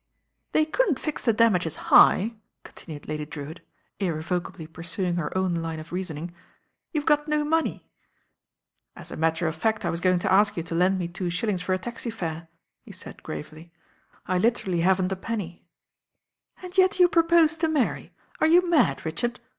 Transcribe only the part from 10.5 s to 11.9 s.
you to lend me two shillings for a